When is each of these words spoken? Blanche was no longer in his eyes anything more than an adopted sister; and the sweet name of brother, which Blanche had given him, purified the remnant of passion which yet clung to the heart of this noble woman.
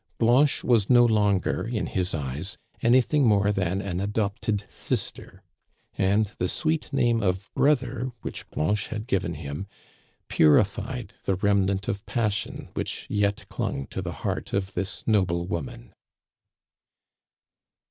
Blanche 0.17 0.63
was 0.63 0.89
no 0.89 1.05
longer 1.05 1.63
in 1.67 1.85
his 1.85 2.15
eyes 2.15 2.57
anything 2.81 3.27
more 3.27 3.51
than 3.51 3.81
an 3.83 3.99
adopted 3.99 4.63
sister; 4.67 5.43
and 5.93 6.31
the 6.39 6.49
sweet 6.49 6.91
name 6.91 7.21
of 7.21 7.51
brother, 7.53 8.11
which 8.23 8.49
Blanche 8.49 8.87
had 8.87 9.05
given 9.05 9.35
him, 9.35 9.67
purified 10.27 11.13
the 11.25 11.35
remnant 11.35 11.87
of 11.87 12.03
passion 12.07 12.69
which 12.73 13.05
yet 13.11 13.45
clung 13.47 13.85
to 13.85 14.01
the 14.01 14.11
heart 14.25 14.53
of 14.53 14.73
this 14.73 15.03
noble 15.05 15.45
woman. 15.45 15.93